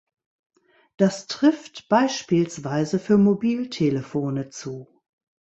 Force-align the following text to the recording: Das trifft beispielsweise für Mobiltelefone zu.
Das 0.97 1.27
trifft 1.27 1.87
beispielsweise 1.87 2.97
für 2.97 3.19
Mobiltelefone 3.19 4.49
zu. 4.49 4.87